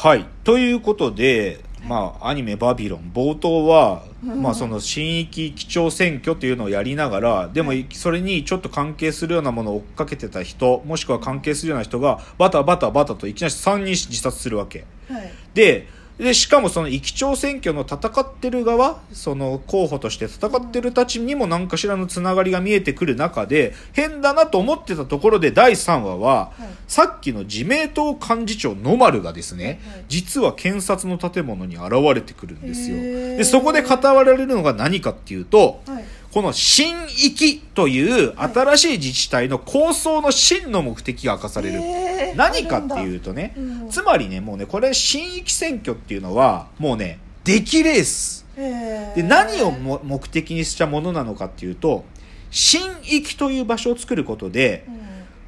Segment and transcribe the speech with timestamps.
[0.00, 0.24] はい。
[0.44, 14.86] ということで、まあ、アニメバビロン、冒頭は、うんまあ、その新域基調選挙っていうのをやりながら、でも、それにちょっと関係するようなものを追っかけてた人、もしくは関係するような人が、バタバタバタといきなり3人自殺するわけ。
[15.10, 15.86] はいで、
[16.20, 26.68] で、しかもその域長選挙の戦ってる側、その候補として戦ってるたちにも何かしらのつながりが見えてくる中で、変だなと思ってたところで第3話は、はい。
[26.86, 32.96] さっきの自明党幹事長野丸がですね、はい実は検察の建物に現れてくるんですよ。
[32.96, 41.80] で、そこで語られるのが何かっていうと、はいこの新域という新しい自治体の構想の真の目的が明かされる。
[42.36, 48.46] 何かっていうんとね、うんつまりね、もうね、これ新域選挙っていうのは、もうね、出来レース。
[48.56, 52.04] で、何をも目的にしたものなのかっていうと、
[52.50, 54.84] 新域という場所を作ることで、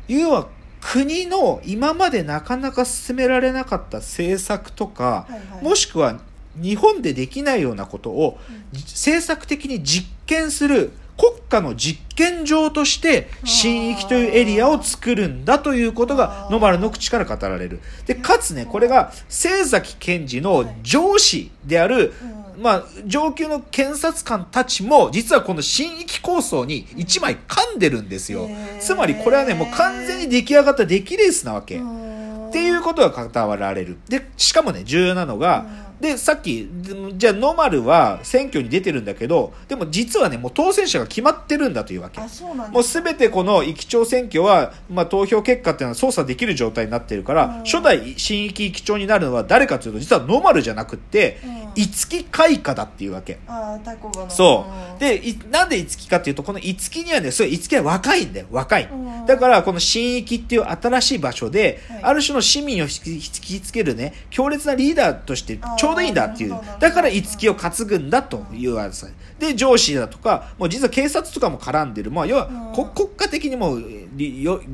[0.09, 0.17] うん。
[0.17, 0.49] 要は
[0.81, 5.65] 国の今までなかなか進められなかった政策とか、はいはい。
[5.65, 6.21] もしくは
[6.57, 8.81] 日本でできないようなことをうん。
[8.81, 17.81] 政策的に実験する国家の実験場として新域というエリアを作るんだということが野丸の口から語られる。
[18.07, 22.15] で、かつね、これが清崎賢治の上司である、
[22.57, 22.63] うん。
[22.63, 28.49] まあ、上級の検察官たちも、実はこの新域構想に一枚噛んでるんですよ。
[28.81, 31.77] つまりこれはね、もう完全に出来上がった出来レースなわけ。
[31.77, 32.03] うん
[32.53, 33.97] っていうことが語られる。
[34.11, 35.65] で、しかもね、重要なのが、
[36.03, 42.21] で、さっき、でじゃあ、ノマルは選挙に出てるんだけど、でも実はね、もう当選者が決まってるんだというわけ。
[42.21, 53.39] あそうなんもうですすべてこの域長選挙は、まあ、投票結果っていうのは操作できる状態になってるから、うん初代新域域長になるのは誰かというと、実はノマルじゃなくって、うん五木開花だっていうわけ。
[53.47, 55.01] あタコがのそう。
[55.01, 58.89] で、いなんで五木かっていうと、この五木にはね、そう、五木は若いんだよ、若い。
[58.93, 66.57] うんだから、この新域っていう新しい場所で、はいある種の市民を引き引きつけるね、強烈なリーダーとしてあーちょうどいいんだっていう。
[66.81, 69.13] だから五木を担ぐんだというわけです。
[69.39, 72.11] で、上司だとか、もう実は警察とかも絡んでる。
[72.11, 73.79] まあ、要は、国家的にも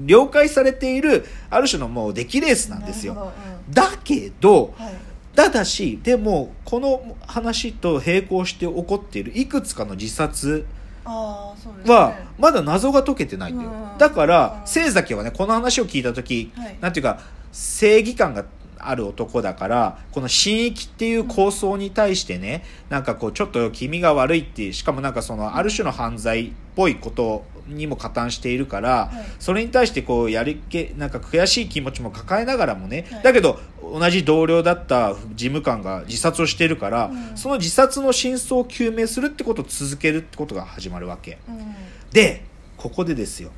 [0.07, 3.15] 了解されている、ある種のもう出来レースなんですよ。
[3.15, 3.33] なるほ
[3.71, 4.93] だけど、はい。
[5.35, 10.67] ただし、でも、この話と並行して起こっているいくつかの自殺
[11.05, 13.71] は、まだ謎が解けてないんだよ。
[13.71, 13.99] うん。
[13.99, 16.77] だからう、ん清崎はね、この話を聞いたとき、はい。
[16.81, 17.21] なんていうか、
[17.53, 18.45] 正義感が
[18.79, 41.39] ある男だから、この新域っていう構想に対してね、なんかこう、ちょっと気味が悪いっていう、しかもなんかその、ある種の犯罪っぽいことにも加担しているから、はいそれに対してこう、やりっけ、なんか悔しい気持ちも抱えながらもね、はいだけど、同じ同僚だった事務官が自殺をしているから、うんその自殺の真相を究明するってことを続けるってことが始まるわけ。
[41.49, 41.75] うん
[42.13, 42.43] で、
[42.77, 43.51] ここでですよ。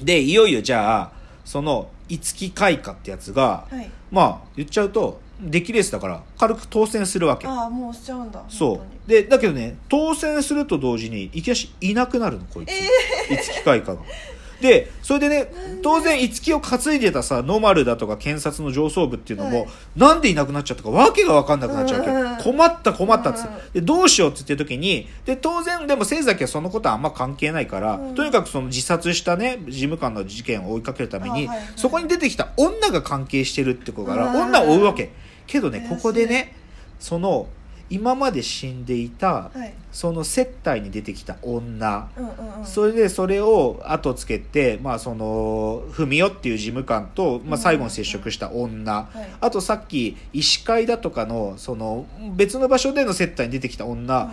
[0.00, 7.46] で、いよいよじゃあ、その、五木開花ってやつが、はいまあ、言っちゃうと、出来レースだから、軽く当選するわけ。
[7.46, 9.08] ああもうしちゃうんだそう。
[9.08, 12.70] で、だけどね、当選すると同時に、いきなしいなくなるの、こいつ。
[13.30, 14.02] 五木開花が。
[14.60, 19.68] で、それでね、当然、五木を担いでたさ、ノマルだとか検察の上層部っていうのも、はい。
[19.96, 22.10] なんでいなくなっちゃったか、わけがわかんなくなっちゃうわけ。
[22.10, 22.36] うんよ。
[22.42, 28.14] 困った困ったっつで、どうしようって言ってる時に、で、当然、でも、清崎はそのことはあんま関係ないから、うん。
[28.14, 31.58] とにかくその自殺したね、事務官の事件を追いかけるために、あはいはい。
[31.76, 34.42] そこに出てきた女が関係してるってことから、うん。
[34.42, 35.10] 女を追うわけ。
[35.46, 36.54] けどね、ここでね、
[36.98, 37.48] その、
[37.90, 39.74] 今まで死んでいた、はい。
[39.90, 42.64] その接待に出てきた女、うんうんうん。
[42.64, 49.28] それでそれを後つけて、まあ、その文代っていう事務官と、まあ、最後に接触した女、はい。
[49.40, 52.06] あとさっき医師会だとかのその
[52.36, 54.32] 別の場所での接待に出てきた女、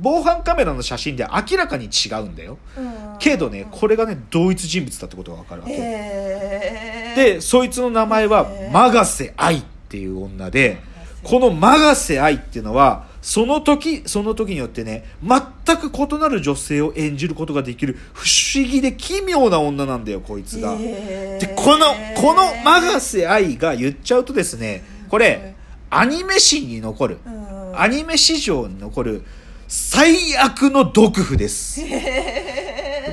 [0.00, 2.58] 防犯カメラの写真で明らかに違うんだよ。
[2.78, 7.16] うんけどねこれがね同一人物だってことが分かるわけ、へー。
[7.16, 10.78] でそいつの名前はマガセ愛っていう女で
[11.26, 20.74] このマガセ愛っていうのはその時その時によってね全く異なる女性を演じることができる不思議で奇妙な女なんだよこいつが。
[20.74, 21.86] へーでこの
[22.16, 25.56] このマガセ愛が言っちゃうとですねこれ
[25.90, 27.46] アニメ史に残るうん
[27.76, 29.24] アニメ史上に残る
[29.68, 31.80] 最悪の毒婦です。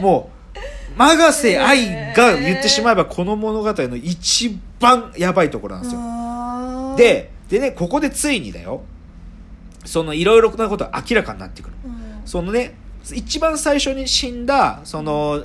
[0.01, 0.59] もう、
[0.97, 6.95] マガセ愛が言ってしまえばこの物語の一番やばいところなんですよ。
[6.95, 8.81] で、でね、ここでついにだよ、
[9.85, 11.75] そのいろいろなことが明らかになってくる。
[11.85, 12.27] うん。
[12.27, 12.73] そのね、
[13.13, 15.44] 一番最初に死んだ、その、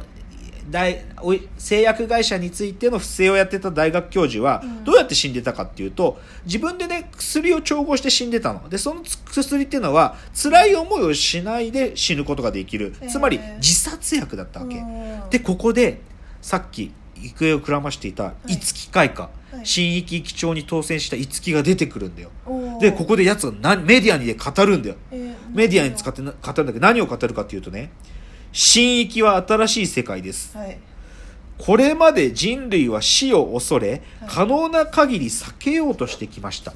[0.71, 4.85] 大おい製薬会社についての不正をやってた大学教授はうん。
[4.85, 8.69] どうやって死んでたかっていうと自分でね薬を調合して死んでたの。
[8.71, 12.95] でその薬っていうのは辛い思いをしないで死ぬことができる。
[13.09, 14.79] つまり自殺薬だったわけ。
[14.79, 15.31] うん。
[15.31, 16.01] でここで
[16.41, 18.33] さっき行方をくらましていたい。
[18.47, 22.31] 五木開花、はい新域機長に当選した五木が出てくるんだよ。
[22.81, 24.97] でここでやつが何メディアにで語るんだよ。
[25.11, 27.91] えーメディアに使ってな語るんだけど何を語るかっていうとね
[28.53, 30.57] 新域は新しい世界です。
[30.57, 30.79] はい。
[31.57, 34.01] これまで人類は死を恐れはい。
[34.29, 36.73] 可能な限り避けようとしてきました。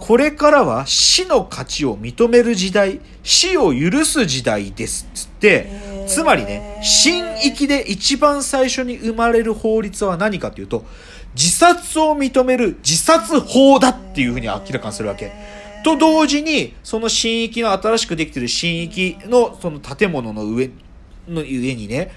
[0.00, 6.06] これからは死の価値を認める時代死を許す時代ですつってへー。
[6.06, 10.84] つまりね新域で一番最初に生まれる法律は何かというと
[11.38, 15.30] 自殺を認める自殺法だっていうふうに明らかにするわけ。
[15.84, 20.70] と同時にその新域の新しくできてる新域のその建物の上
[21.28, 21.46] の上
[21.76, 22.10] にね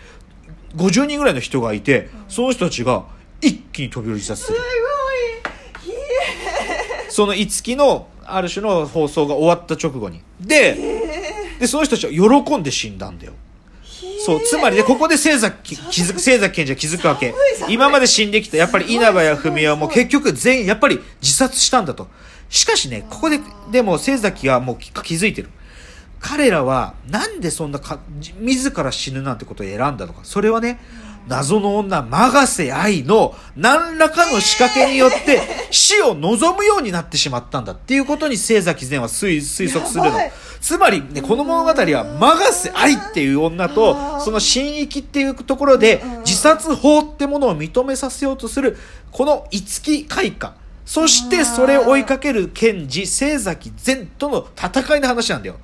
[0.75, 3.05] 50人ぐらいの人がいてその人たちが
[3.39, 4.57] 一気に飛び降り自殺する。
[4.57, 5.93] すごい。
[5.93, 10.23] ひその五木のある種の放送が終わった直後に。
[10.39, 10.75] で
[11.59, 13.33] でその人たちは喜んで死んだんだよ
[14.25, 17.33] そうつまりねここで清崎気づく清崎賢治は気づくわけ。
[17.69, 22.07] 今まで死んできたやっぱり稲葉や文雄も結局全員やっぱり自殺したんだと。
[22.49, 23.39] しかしねここで
[23.71, 25.49] でも清崎はもう気気づいてる。
[26.19, 30.21] 彼らはなんでそんなかじ自ら死ぬなんてことを選んだのか。
[30.23, 30.79] それはね
[31.27, 35.41] 謎の女永瀬愛の何らかの仕掛けによって
[35.71, 40.11] 死を望むようになってしまったんだっていうことに清崎善は推推測するの。
[40.59, 48.77] つまり、ね、この物語は永瀬愛っていう女とその新域っていうところで自殺法ってものを認めさせようとする
[49.11, 50.55] この五木開花。
[50.85, 55.55] そしてそれを追いかける検事清崎善との戦いの話なんだよ。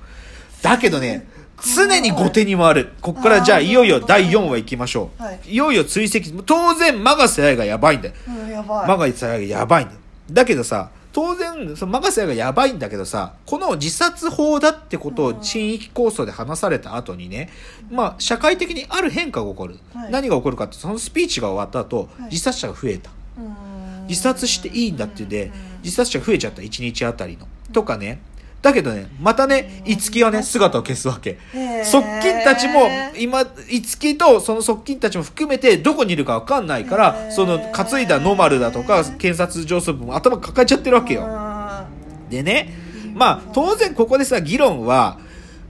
[0.62, 1.28] だけどね
[1.62, 2.92] 常に後手に回る。
[3.00, 5.40] ここからじゃあいよいよ第4話行きましょう、はい。
[5.46, 6.30] いよいよ追跡。
[6.44, 8.14] 当然永瀬愛がやばいんだよ。
[8.28, 8.88] うんやばい。
[8.88, 10.00] 永瀬愛がやばいんだよ。
[10.30, 15.42] だけどさ当然その永瀬愛がやばいんだけどさこの自殺法だってことをうん。
[15.42, 17.50] 新域構想で話された後にね、
[17.90, 20.12] まあ社会的にある変化が起こる、はい。
[20.12, 22.30] 何が起こるかってそのスピーチが終わった後、はい。
[22.30, 23.10] 自殺者が増えた。
[23.38, 24.06] うん。
[24.06, 25.52] 自殺していいんだっていうんでうん。
[25.82, 26.62] 自殺者増えちゃった。
[26.62, 27.48] 1日あたりの。
[27.72, 28.20] とかね
[28.60, 31.38] だけどねまたね五木はね姿を消すわけ。
[31.84, 32.88] 側近たちも
[33.18, 41.26] 今五木とその側近たちも含めてどこにいるか分かんないからその担いだノマルだとか検察上層部も頭抱えちゃってるわけよ。
[41.26, 42.74] うんでね
[43.14, 45.18] まあ当然ここでさ議論は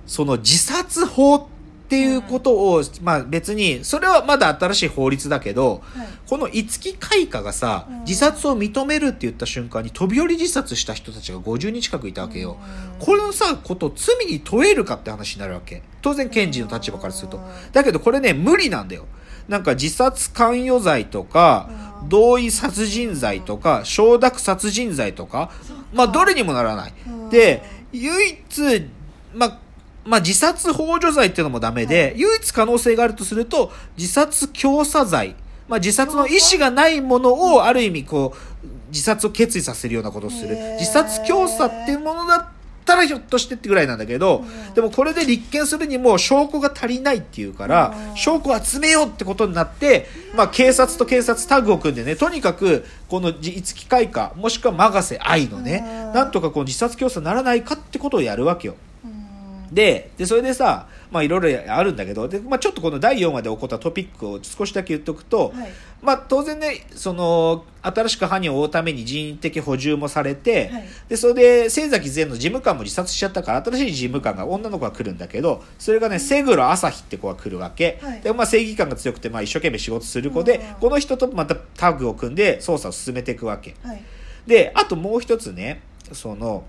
[0.07, 1.58] その自殺法って
[1.97, 6.09] いうことを、まあ別にそれはまだ新しい法律だけど、はい。
[6.29, 8.01] この五木開花がさうん。
[8.01, 12.59] 自殺を認めるって言った瞬間に飛び降り自殺した人たちが50人近くいたわけよ。
[12.99, 13.05] うん。
[13.05, 15.83] これのさことを罪に問えるかって話になるわけ。
[16.03, 17.39] 当然検事の立場からすると。
[17.39, 17.45] うん。
[17.73, 19.07] だけどこれね無理なんだよ。
[19.49, 21.71] なんか自殺関与罪とか
[22.03, 22.09] うん。
[22.09, 25.51] 同意殺人罪とか承諾殺人罪とか
[25.93, 26.93] まあどれにもならない。
[27.07, 27.31] うん。
[27.31, 27.63] で
[27.93, 28.87] 唯一
[29.35, 29.59] まあ
[30.09, 35.37] まあ自殺幇助罪っていうのもダメで、唯一可能性があるとすると自殺教唆罪。
[35.69, 40.57] まあ自殺の意思がないものをある意味こう自殺を決意させるようなことをする。
[40.79, 42.47] 自殺教唆っていうものだっ
[42.87, 44.75] たらひょっとしてってぐらいなんだけど、うん。
[44.75, 48.17] でもこれで立件するにも証拠が足りないっていうから、うん。
[48.17, 56.13] 証拠を集めようってことになって、まあ警察と警察タッグを組んでね、とにかくこの五木開花、もしくは永瀬愛のね、うん。
[56.15, 58.77] なんとかこう自殺教唆にならないかってことをやるわけよ。
[59.69, 65.73] うんで、で、それでさ、まあいろいろあるんだけど、で、まあちょっとこの第4話で起こったトピックを少しだけ言っとくと、はい。
[66.03, 70.85] まあ当然ね、その、新しく犯人を追うために人員的補充もされて、はい。
[71.09, 77.99] で、それで、清崎善の事務官も自殺しちゃったから、新しい事務官が、女の子が来るんだけど、それがね、瀬黒朝日って子が来るわけ。
[78.03, 78.21] はい。
[78.21, 80.75] で、まあ正義感が強くて、まあ一生懸命仕事する子で、うん。
[80.81, 83.75] この人とまたタッグを組んで捜査を進めていくわけ。
[83.83, 84.03] はい。
[84.47, 86.65] で、あともう一つね、その、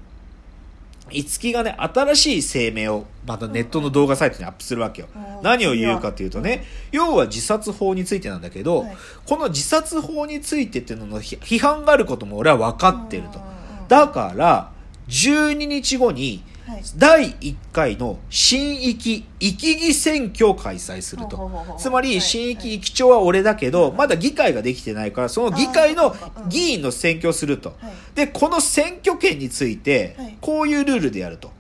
[1.11, 5.07] 五木がね、新しい声明をまたネットの動画サイトにアップするわけよ。
[5.15, 13.39] うん何を言うかというとね、要は自殺法についてなんだけど、はいこの自殺法についてっていうののひ批判があることも俺は分かってると。
[13.87, 14.71] だから、
[15.07, 16.83] 12日後に、はい。
[16.97, 21.35] 第1回の新域域議選挙を開催すると。
[21.35, 22.21] ほうほうほうほうつまりはい。
[22.21, 26.15] 新域域長は俺だけどまだ議会ができてないからその議会の
[26.47, 27.69] 議員の選挙をすると。
[27.79, 27.91] はい。
[28.15, 30.37] でこの選挙権についてはい。
[30.39, 31.51] こういうルールでやると。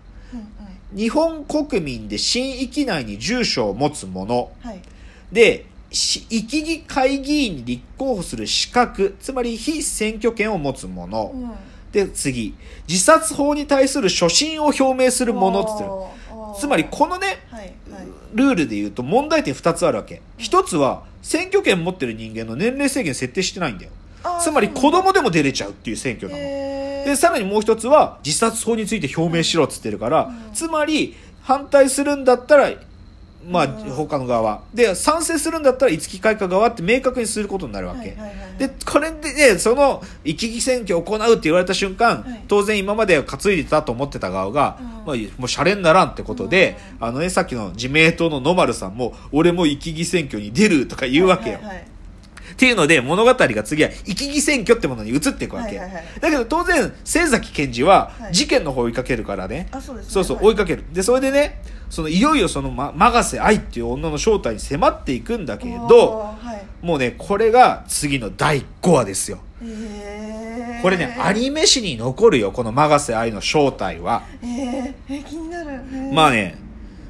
[0.91, 4.51] 日本国民で新域内に住所を持つ者。
[4.61, 4.81] はい。
[5.31, 11.51] でし域議会議員に立候補する資格つまり非選挙権を持つ者、うん
[11.91, 12.55] で次。
[12.87, 15.89] 自殺法に対する初心を表明する者って言ってる。
[16.59, 18.07] つまりこのねはいはい。
[18.33, 20.21] ルールで言うと問題点2つあるわけ。
[20.37, 23.91] 1つは選挙権持ってる人間の年齢制限設定してないんだよ。
[24.41, 26.43] つまり子供でも出れちゃうっていう選挙なの。
[26.43, 30.53] でさらにもう一つは自殺法について表明しろっつってるから、うん。
[30.53, 32.71] つまり反対するんだったら
[33.47, 34.61] まあ、うん他の側は。
[34.73, 38.17] で、賛成するんだったら、五木開花側って明確にすることになるわけ。
[38.57, 51.55] で、これでね、その、一木選挙を行うって言われた瞬間、はい当然今まで担いでたと思ってた側が、うんまあ、もうシャレにならんってことで、あのね、さっきの自明党の野丸さんも、俺も一木選挙に出るとか言うわけよ。
[51.57, 51.87] はいはいはい
[52.59, 55.77] っていうので、物語が次は、一木選挙ってものに移っていくわけ。
[55.79, 59.69] はいはいはいだけど当然、清崎賢治はは、い事件の方を追いかけるからね。
[59.71, 60.83] あそうねそうはい追いかける。
[60.91, 69.39] で、それでね、その、いよいよその、ま、マガセ愛っていう女の正体に迫っていくんだけおど、ーはいもうね、これが次の第5話ですよ。
[70.81, 74.23] これね、アニメ史に残るよ、このマガセ愛の正体は。
[74.43, 75.81] え気になる
[76.13, 76.57] まあね、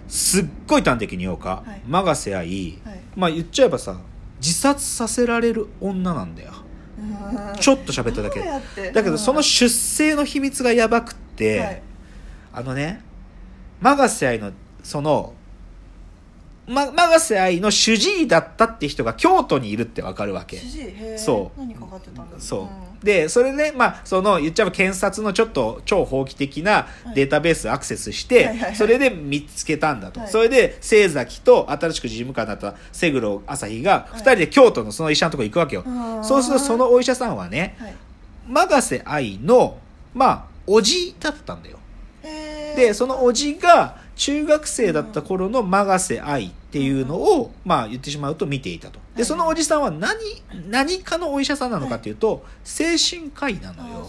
[0.08, 1.64] すっごい端的に言おうか。
[1.66, 4.00] はいマガセ愛、はいまあ言っちゃえばさ、
[4.40, 6.54] 自殺させられる女なんだよ。
[6.98, 7.60] うん。
[7.60, 8.42] ちょっと喋っただけ。
[8.92, 11.82] だけどその出生の秘密がやばくって、はい。
[12.54, 13.02] あのね
[13.80, 14.52] マガセ愛の
[14.84, 15.34] その
[16.70, 20.58] ま、マガセ愛の主治医だったって人が京都にいるってわかるわけ。
[20.58, 20.82] 主治医？
[20.82, 21.18] へー。
[21.18, 21.60] そう。
[21.60, 22.40] 何かかってたんだ。
[22.40, 23.00] そう、ん。
[23.04, 28.76] でそれでまあその言っちゃえば検察のちょっと超法規的なデータベースアクセスして、はいはいはい。
[28.76, 30.30] それで見つけたんだと、はい。
[30.30, 34.18] それで清崎と新しく事務官だった瀬黒朝日がい。
[34.18, 37.94] 2人で京都のその医者のとこ行くわけよ、うんそうするとそのお医者さんはね、はい。
[38.48, 39.78] マガセ愛の、
[40.14, 41.78] まあ、おじだったんだよ。
[42.76, 49.00] で、そのおじが中学生だった頃のマガセ愛っていうのを、まあ言ってしまうと見ていたと。
[49.16, 50.14] で、はいそのおじさんは何、
[50.70, 54.08] 何かのお医者さんなのかっていうと、精神科医なのよ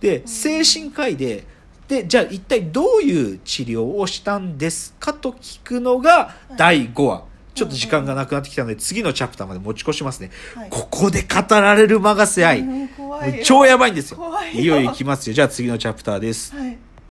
[0.00, 1.46] で、うん精神科医で、
[1.86, 7.24] で、じゃあ一体どういう治療をしたんですかと聞くのが第5話。
[7.54, 10.30] ちょっと時間がなくなってきたので、次のチャプターまで持ち越しますね。
[10.54, 14.16] はいここで語られるマガセいよ超やばいんですよ。
[14.16, 15.34] 怖いよいよいよ行きますよ。
[15.34, 16.56] じゃあ次のチャプターです。
[16.56, 16.78] はい